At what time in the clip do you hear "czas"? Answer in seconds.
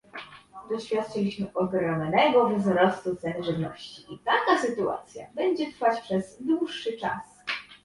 6.97-7.23